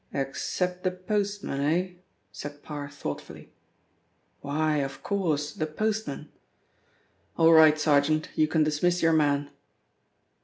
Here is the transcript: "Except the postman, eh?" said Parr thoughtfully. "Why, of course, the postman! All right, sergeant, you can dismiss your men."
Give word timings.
"Except 0.15 0.81
the 0.83 0.89
postman, 0.89 1.61
eh?" 1.61 1.89
said 2.31 2.63
Parr 2.63 2.89
thoughtfully. 2.89 3.51
"Why, 4.39 4.77
of 4.77 5.03
course, 5.03 5.53
the 5.53 5.67
postman! 5.67 6.31
All 7.37 7.53
right, 7.53 7.79
sergeant, 7.79 8.27
you 8.33 8.47
can 8.47 8.63
dismiss 8.63 9.03
your 9.03 9.13
men." 9.13 9.51